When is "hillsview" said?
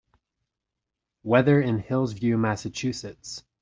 1.77-2.35